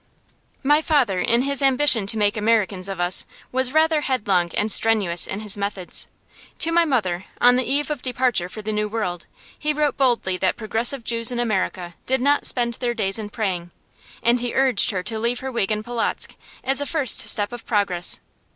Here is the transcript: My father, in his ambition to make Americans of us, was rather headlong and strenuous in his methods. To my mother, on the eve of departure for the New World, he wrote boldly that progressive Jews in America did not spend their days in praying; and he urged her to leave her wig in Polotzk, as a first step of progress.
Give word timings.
My 0.63 0.81
father, 0.81 1.19
in 1.19 1.43
his 1.43 1.61
ambition 1.61 2.07
to 2.07 2.17
make 2.17 2.35
Americans 2.35 2.89
of 2.89 2.99
us, 2.99 3.27
was 3.51 3.71
rather 3.71 4.01
headlong 4.01 4.49
and 4.55 4.71
strenuous 4.71 5.27
in 5.27 5.41
his 5.41 5.55
methods. 5.55 6.07
To 6.57 6.71
my 6.71 6.85
mother, 6.85 7.25
on 7.39 7.55
the 7.55 7.71
eve 7.71 7.91
of 7.91 8.01
departure 8.01 8.49
for 8.49 8.63
the 8.63 8.73
New 8.73 8.87
World, 8.87 9.27
he 9.59 9.73
wrote 9.73 9.97
boldly 9.97 10.37
that 10.37 10.57
progressive 10.57 11.03
Jews 11.03 11.29
in 11.31 11.39
America 11.39 11.93
did 12.07 12.19
not 12.19 12.47
spend 12.47 12.73
their 12.79 12.95
days 12.95 13.19
in 13.19 13.29
praying; 13.29 13.69
and 14.23 14.39
he 14.39 14.55
urged 14.55 14.89
her 14.89 15.03
to 15.03 15.19
leave 15.19 15.41
her 15.41 15.51
wig 15.51 15.71
in 15.71 15.83
Polotzk, 15.83 16.35
as 16.63 16.81
a 16.81 16.87
first 16.87 17.27
step 17.27 17.51
of 17.53 17.67
progress. 17.67 18.19